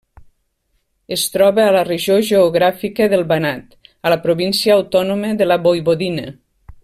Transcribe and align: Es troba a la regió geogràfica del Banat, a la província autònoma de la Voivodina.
Es 1.15 1.25
troba 1.33 1.65
a 1.65 1.75
la 1.75 1.83
regió 1.89 2.15
geogràfica 2.29 3.09
del 3.13 3.23
Banat, 3.33 3.79
a 4.09 4.15
la 4.15 4.21
província 4.27 4.79
autònoma 4.81 5.35
de 5.43 5.49
la 5.53 5.63
Voivodina. 5.69 6.27